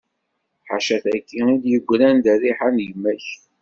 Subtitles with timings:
[0.69, 3.25] Ḥaca taki i yi-d-yegran d rriḥa n gma-k.